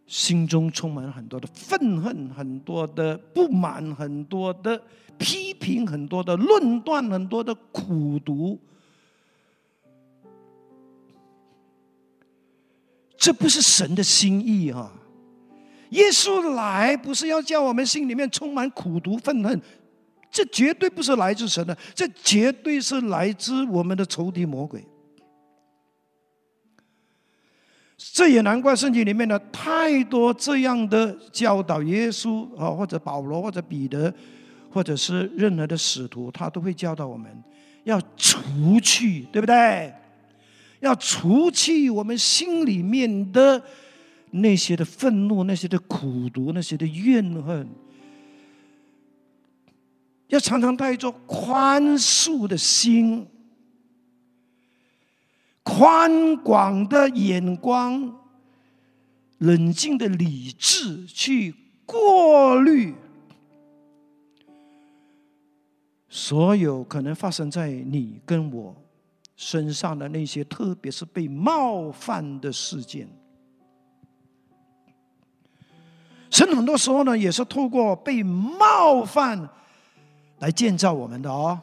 [0.07, 4.81] 心中充满很多的愤恨，很多的不满，很多的
[5.17, 8.57] 批评，很多的论断，很多的苦读。
[13.17, 14.93] 这不是神的心意啊！
[15.89, 19.61] 耶稣来不是要叫我们心里面充满苦毒、愤恨，
[20.31, 24.85] 这绝对不是来自神的，这绝对是来自我们的仇敌魔鬼。
[28.17, 34.11] 这也难怪圣经里面呢太多这样的教导，耶稣啊，或者保罗，或者彼得，
[34.71, 37.31] 或者是任何的使徒，他都会教导我们
[37.83, 38.39] 要除
[38.81, 39.93] 去，对不对？
[40.79, 43.61] 要除去我们心里面的
[44.31, 47.69] 那些的愤怒、那些的苦毒、那些的怨恨，
[50.29, 53.27] 要常常带着宽恕的心。
[55.69, 58.15] 宽广的眼光，
[59.39, 61.53] 冷静的理智去
[61.85, 62.95] 过滤
[66.07, 68.73] 所有可能发生在你跟我
[69.35, 73.09] 身上的那些，特别是被冒犯的事件。
[76.29, 79.49] 神很多时候呢，也是透过被冒犯
[80.39, 81.59] 来建造我们的哦。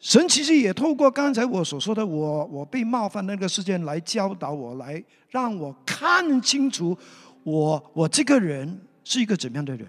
[0.00, 6.96] 神其实也透过刚才我所说的我我被冒犯那个事件来教导我，来让我看清楚
[7.42, 9.88] 我我这个人是一个怎么样的人，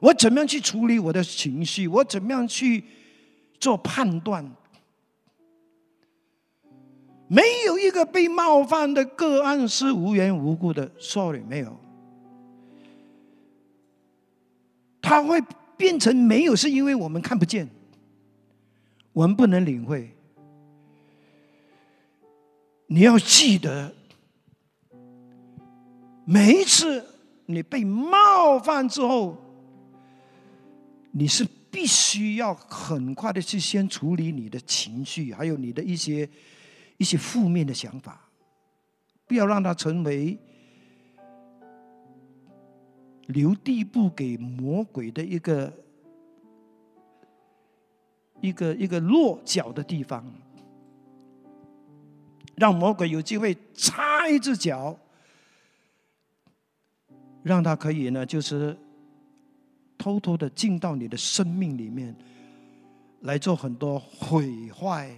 [0.00, 2.84] 我怎么样去处理我的情绪，我怎么样去
[3.58, 4.44] 做判断。
[7.26, 11.74] 没有一个被冒犯的个案是无缘无故的，sorry，没有，
[15.00, 15.40] 他会
[15.78, 17.66] 变成没有，是因为我们看不见。
[19.12, 20.08] 我们不能领会，
[22.86, 23.92] 你要记得，
[26.24, 27.04] 每一次
[27.46, 29.36] 你被冒犯之后，
[31.10, 36.28] 你是必须要很快的去先处理你的情绪，还有你的一些
[36.96, 38.30] 一些负面的想法，
[39.26, 40.38] 不要让它成为
[43.26, 45.72] 留地步给魔鬼的一个。
[48.40, 50.24] 一个一个落脚的地方，
[52.56, 54.96] 让魔鬼有机会插一只脚，
[57.42, 58.76] 让他可以呢，就是
[59.98, 62.14] 偷偷的进到你的生命里面，
[63.20, 65.14] 来做很多毁坏、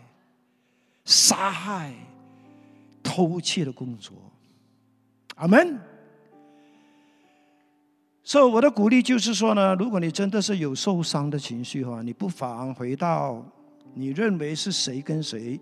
[1.05, 1.95] 杀害、
[3.03, 4.15] 偷窃的工作。
[5.37, 5.92] 阿门。
[8.25, 13.45] 所以我的鼓励就是说呢，如果你真的是有受伤的情绪哈，你不妨回到
[13.95, 15.59] 你认为是谁跟谁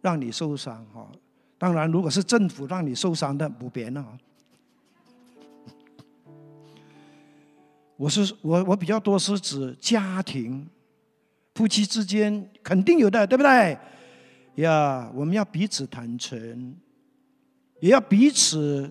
[0.00, 1.08] 让你受伤哈。
[1.56, 4.04] 当然，如果是政府让你受伤的，不变了。
[7.96, 10.68] 我是我我比较多是指家庭、
[11.54, 13.78] 夫妻之间肯定有的，对不对？
[14.56, 16.76] 呀，我们要彼此坦诚，
[17.80, 18.90] 也要彼此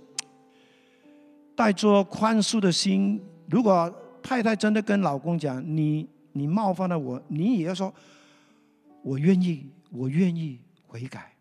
[1.57, 3.21] 带着宽恕的心。
[3.49, 3.93] 如果
[4.23, 7.93] 太太真的跟老公讲你你冒犯了我，你也要说，
[9.01, 11.33] 我愿意，我愿意悔改。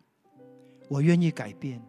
[0.89, 1.81] 我愿意改变，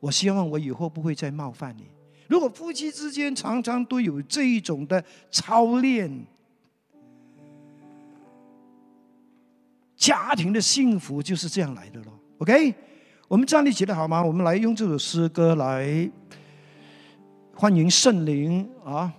[0.00, 1.84] 我希望我以后不会再冒犯你。
[2.28, 6.26] 如果夫妻之间常常都有这一种的操练，
[9.96, 12.12] 家庭的幸福就是这样来的咯。
[12.36, 12.74] OK，
[13.28, 14.22] 我们站立起来好吗？
[14.22, 16.10] 我们来用这首诗歌来
[17.60, 19.12] 欢迎圣灵啊！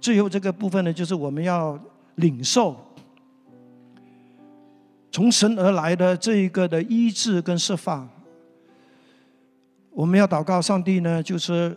[0.00, 1.76] 最后这个部分呢，就是我们要
[2.14, 2.76] 领受。
[5.10, 8.08] 从神而来的这一个的医治跟释放，
[9.90, 11.76] 我们要祷告上帝呢，就是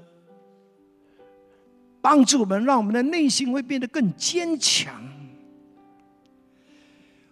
[2.03, 4.93] 帮助我们，让我们的内心会变得更坚强。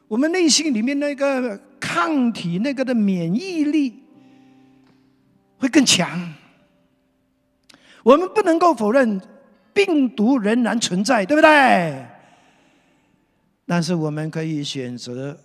[0.07, 4.01] 我们内心里面那个抗体、那个的免疫力
[5.59, 6.33] 会更强。
[8.03, 9.21] 我们不能够否认
[9.73, 12.05] 病毒仍然存在，对不对？
[13.65, 15.37] 但是我们可以选择。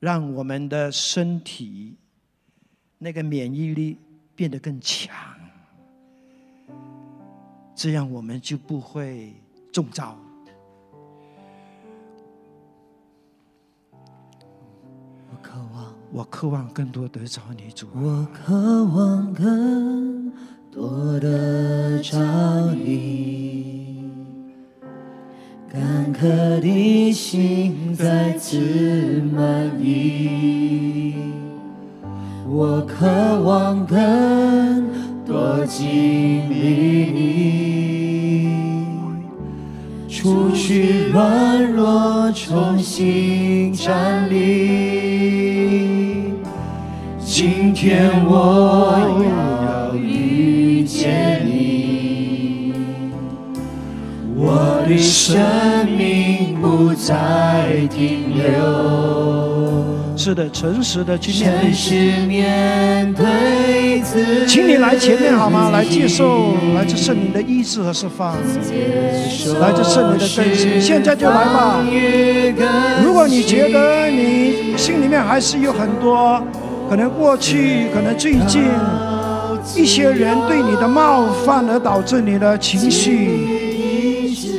[0.00, 1.96] 让我们的身体
[2.98, 3.98] 那个免疫力
[4.36, 5.12] 变得更强，
[7.74, 9.34] 这样我们就不会
[9.72, 10.16] 中招。
[15.28, 17.88] 我渴望，我渴望更多得着你主。
[17.92, 20.32] 我渴望更
[20.78, 22.16] 多的着
[22.72, 23.96] 你。
[25.72, 26.28] 干渴
[26.60, 31.16] 的心再次满溢，
[32.48, 33.08] 我渴
[33.42, 33.98] 望更
[35.26, 38.52] 多经历你，
[40.08, 45.48] 除去软弱，重新站立。
[47.18, 49.57] 今天我要
[54.88, 55.38] 的生
[55.86, 59.84] 命不再停留。
[60.16, 61.44] 是的，诚实的去
[62.26, 64.46] 面对自己。
[64.48, 65.70] 请你来前面好吗？
[65.70, 68.34] 来接受来自圣灵的医治和释放，
[69.60, 70.80] 来自圣灵的更新。
[70.80, 71.80] 现在就来吧。
[73.04, 76.42] 如果你觉得你心里面还是有很多，
[76.90, 78.64] 可能过去，可能最近
[79.76, 83.67] 一些人对你的冒犯而导致你的情绪。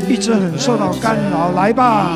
[0.07, 2.11] 一直很受到干扰，来吧！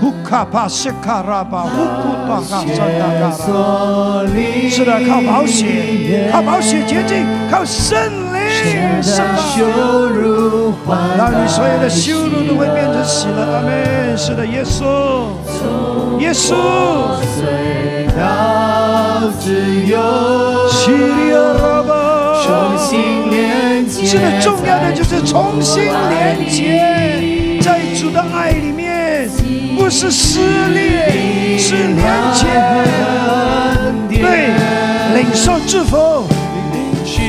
[0.00, 3.32] 呼卡帕西卡拉巴，呼库达卡萨达卡拉。
[4.68, 7.96] 是的，靠保险，靠保险捷径，靠胜
[8.34, 8.36] 利，
[9.00, 10.98] 是吧？
[11.16, 13.40] 让你所有的羞辱都会变成喜乐。
[13.54, 14.18] 阿门。
[14.18, 14.84] 是的，耶稣，
[16.18, 16.54] 耶稣。
[22.44, 29.28] 重新连接，是的，重要的就是重新连接，在主的爱里面，
[29.76, 30.40] 不是撕
[30.74, 31.98] 裂，是连
[32.34, 32.46] 接。
[34.10, 34.50] 对，
[35.14, 36.24] 领受祝福，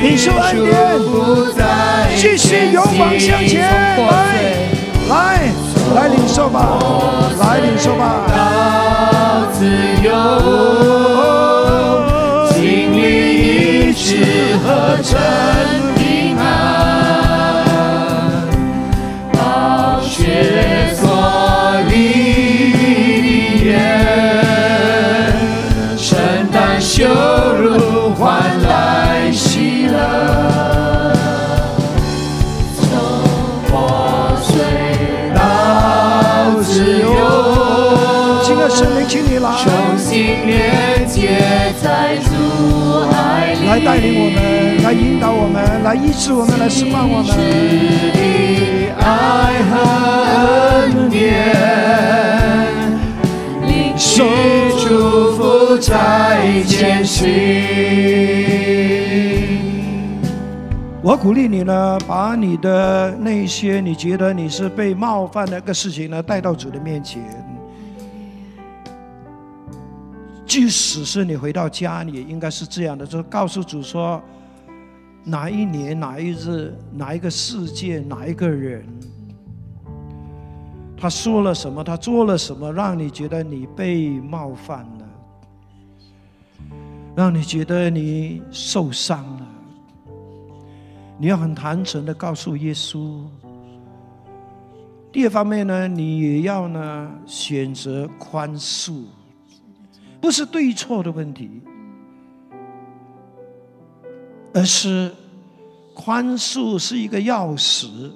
[0.02, 1.58] 领受恩典，
[2.16, 3.70] 继续勇往向前，
[4.06, 4.54] 来，
[5.08, 5.14] 来，
[5.94, 6.78] 来领受吧，
[7.40, 8.26] 来领受吧。
[8.28, 9.64] 到自
[10.02, 11.53] 由。
[13.96, 15.14] 是何真
[15.94, 16.44] 平安，
[19.32, 21.06] 宝血所
[21.88, 23.78] 立约，
[25.96, 26.18] 承
[26.52, 27.06] 担羞
[27.56, 29.96] 辱换来喜乐，
[32.76, 32.88] 从
[33.68, 34.52] 破碎
[35.34, 35.40] 到
[36.62, 37.06] 自由，
[43.74, 47.34] 来带领我们，来引导我们，来医治我们，来释放我们。
[49.00, 49.74] 爱和
[50.30, 51.26] 恩典，
[53.66, 54.24] 领受
[54.78, 57.26] 祝福在前行。
[61.02, 67.20] 我鼓励你呢，把你的那些你觉得你是被冒犯的个事情呢，带到主的面前。
[70.54, 74.22] 即使是你回到家里，应该是这样的，就是告诉主说，
[75.24, 78.86] 哪一年哪一日哪一个世界哪一个人，
[80.96, 85.08] 他说了什么，他做了什么，让你觉得你被冒犯了，
[87.16, 89.46] 让你觉得你受伤了。
[91.18, 93.24] 你要很坦诚的告诉耶稣。
[95.10, 99.02] 第二方面呢，你也要呢选择宽恕，
[100.24, 101.60] 不是对错的问题，
[104.54, 105.12] 而是
[105.94, 108.10] 宽恕是一个钥匙，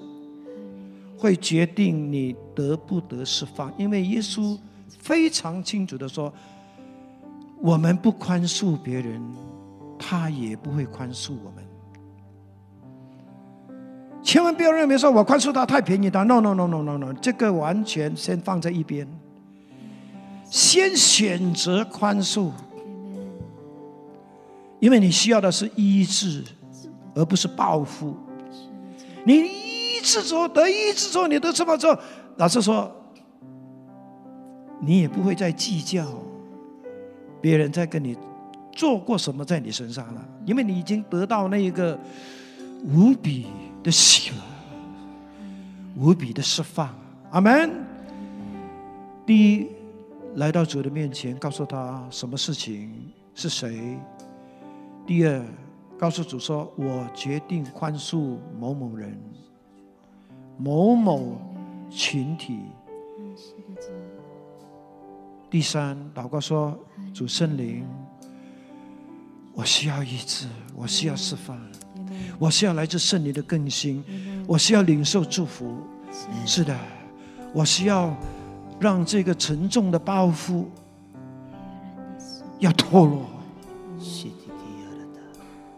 [1.18, 3.70] 会决定你得不得释放。
[3.76, 6.32] 因为耶稣非常清楚的说，
[7.60, 9.22] 我们不宽恕别人，
[9.98, 11.62] 他也不会宽恕我们。
[14.22, 19.06] 千万不要认为说我宽恕他太便宜他，no no no no no no，这个完全先放在一边，
[20.50, 22.50] 先选择宽恕，
[24.80, 26.44] 因为你需要的是医治，
[27.14, 28.16] 而不是报复。
[29.24, 31.98] 你医治之后得医治之后，你都这么做，
[32.36, 32.90] 老师说，
[34.80, 36.06] 你也不会再计较
[37.40, 38.16] 别人在跟你
[38.72, 41.98] 做过什么在你身上了，因为你已经得到那一个
[42.84, 43.46] 无比。
[43.80, 44.36] 的喜乐，
[45.96, 46.92] 无比的释放，
[47.30, 47.70] 阿门。
[49.24, 49.68] 第一，
[50.38, 53.98] 来到主的面前，告诉他什么事情是谁；
[55.04, 55.44] 第二，
[55.98, 59.20] 告诉主说：“我决定宽恕某某人、
[60.56, 61.40] 某某
[61.90, 62.60] 群体。”
[65.50, 66.78] 第三，祷告说
[67.12, 67.84] ：“主圣灵，
[69.54, 71.58] 我需要医治，我需要释放。”
[72.38, 74.04] 我需要来自圣灵的更新，
[74.46, 75.78] 我需要领受祝福。
[76.46, 76.78] 是的，
[77.52, 78.16] 我需要
[78.78, 80.64] 让这个沉重的包袱
[82.58, 83.26] 要脱落。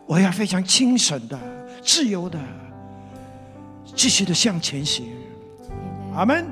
[0.07, 1.39] 我要非常清醒的、
[1.83, 2.39] 自由的，
[3.95, 5.07] 继续的向前行。
[6.15, 6.45] 阿门。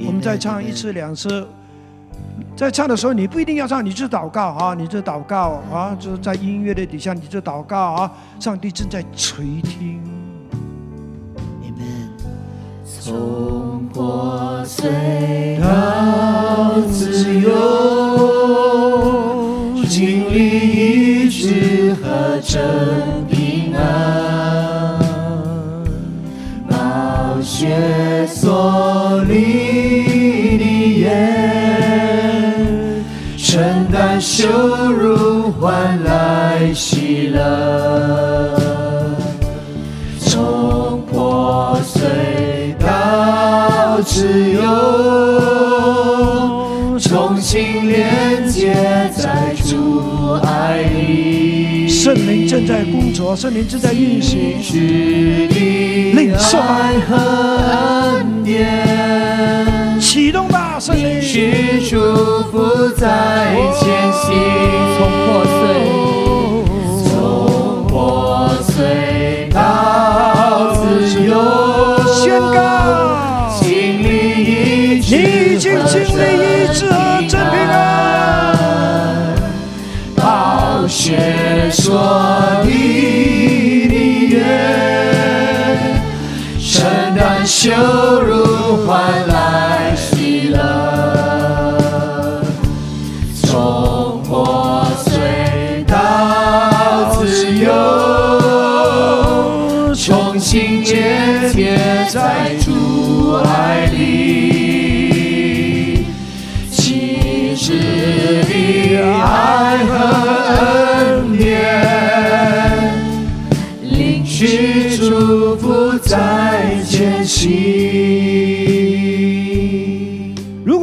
[0.00, 1.48] 我们再唱一次、两次。
[2.54, 10.02] 在唱的时候，你不一定要唱，你就祷告啊，你就祷告啊，就是在音乐的底下，你就祷告啊，上帝正在垂听。
[13.06, 14.90] 从破碎
[15.62, 17.52] 到自由，
[19.88, 22.60] 经历医治和真
[23.30, 24.98] 平安，
[26.68, 30.64] 冒血所立的
[31.02, 33.04] 眼，
[33.36, 34.48] 承担羞
[34.90, 38.25] 辱换来喜乐。
[44.16, 44.60] 到自由，
[46.98, 48.74] 重新连接
[49.14, 51.86] 在主爱里。
[51.86, 54.62] 圣灵正在工作，圣灵正在运行。
[54.62, 57.14] 是你的爱和
[58.16, 61.20] 恩典，启动吧，圣灵。
[61.20, 62.00] 是祝
[62.50, 64.32] 福在前行。
[64.96, 65.60] 从破碎，
[81.76, 82.75] 雪所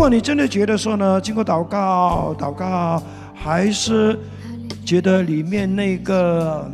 [0.04, 3.02] 果你真的觉得说呢，经过祷告，祷告
[3.34, 4.20] 还是
[4.84, 6.70] 觉得里面那个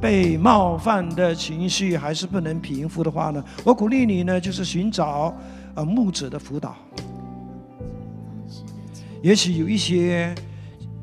[0.00, 5.36] 被冒犯的情绪还是不能平复的话呢，我鼓励你呢，就是寻找
[5.74, 6.76] 呃牧者的辅导，
[9.20, 10.32] 也许有一些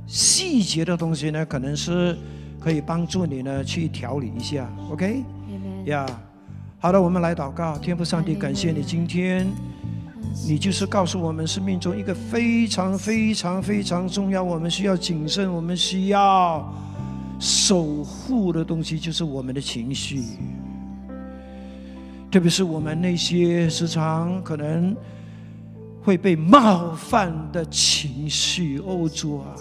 [0.07, 2.17] 细节的东西呢，可能是
[2.57, 5.25] 可以帮助你呢去调理一下，OK？
[5.87, 6.05] 呀、
[6.79, 9.45] 好的，我们来祷告，天父上帝，感谢你今天。
[10.47, 16.73] 你就是告诉我们生命中一个非常非常非常重要，我们需要谨慎，我们需要
[17.39, 20.23] 守护的东西，就是我们的情绪，
[22.31, 24.95] 特别是我们那些时常可能
[26.01, 28.79] 会被冒犯的情绪。
[28.79, 29.55] 哦，主啊，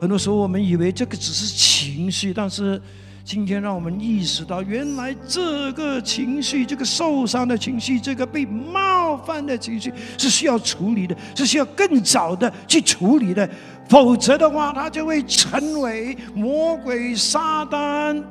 [0.00, 2.80] 很多时候我们以为这个只是情绪，但是
[3.26, 13.50] 今天让我们意识到，原来这个情绪、这个受伤的情绪、这个被冒犯的情绪是需要处理的，是需要更早的去处理的，
[13.88, 18.22] 否则的话，它就会成为魔鬼撒旦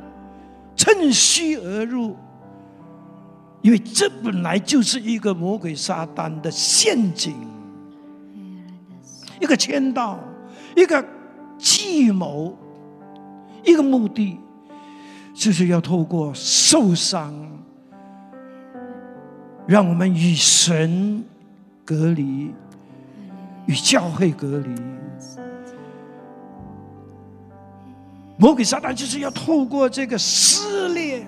[0.77, 2.15] 趁虚而入。
[3.61, 7.35] 因为这本来就是一个魔鬼撒旦的陷阱，
[9.41, 10.17] 一个签到，
[10.73, 11.05] 一个。
[11.57, 12.53] 计谋
[13.63, 14.37] 一个目的，
[15.36, 17.33] 就是要透过受伤，
[19.67, 21.23] 让我们与神
[21.83, 22.51] 隔离，
[23.67, 24.73] 与教会隔离。
[28.38, 31.25] 魔鬼撒旦就是要透过这个撕裂，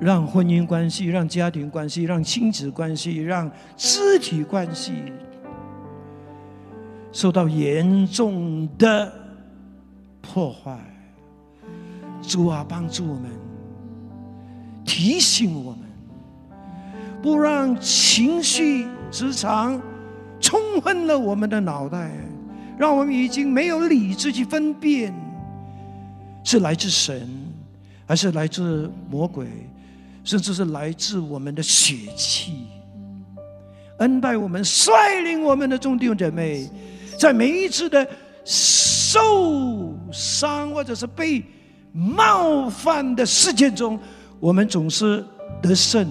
[0.00, 5.12] 让婚姻关系、让家庭关系、让亲子关系、让肢体关系。
[7.12, 9.12] 受到严重的
[10.20, 10.78] 破坏，
[12.26, 13.30] 主啊，帮助我们，
[14.84, 15.80] 提醒我们，
[17.22, 19.80] 不让情绪时常
[20.40, 22.10] 冲昏了我们的脑袋，
[22.78, 25.14] 让我们已经没有理智去分辨，
[26.44, 27.28] 是来自神，
[28.06, 29.46] 还是来自魔鬼，
[30.24, 32.66] 甚至是来自我们的血气。
[33.98, 36.68] 恩待我们，率领我们的众弟兄姐妹。
[37.18, 38.06] 在每一次的
[38.44, 41.42] 受伤或者是被
[41.96, 43.98] 冒犯的事件中，
[44.38, 45.24] 我们总是
[45.62, 46.06] 得胜，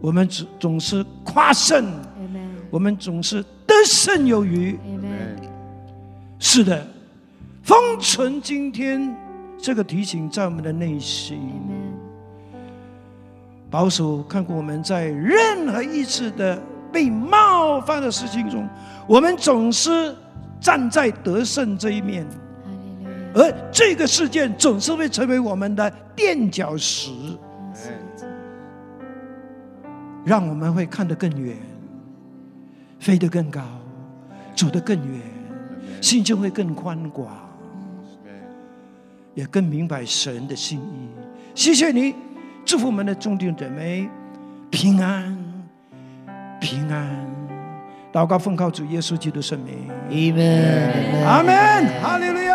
[0.00, 1.84] 我们总总是夸胜，
[2.70, 4.78] 我们总是得胜有余。
[6.38, 6.86] 是的，
[7.62, 9.14] 封存今天
[9.58, 11.38] 这个提醒在我们的内心，
[13.68, 16.58] 保守看过我们在任何一次的。
[16.90, 18.66] 被冒犯的事情中，
[19.06, 20.16] 我们总是
[20.58, 22.26] 站在得胜这一面，
[23.38, 27.12] 而这个事件总是会成为我们的垫脚石，
[30.24, 31.56] 让我们会看得更远，
[32.98, 33.62] 飞得更高，
[34.56, 35.20] 走得更远，
[36.00, 37.28] 心就会更宽广，
[39.34, 41.08] 也更明白神的心意。
[41.54, 42.16] 谢谢你，
[42.64, 44.10] 祝福我们的众弟兄姊妹
[44.68, 45.38] 平安。
[46.60, 47.08] 平安，
[48.12, 52.47] 祷告奉靠主耶稣基督圣名，阿门，阿门，哈利路。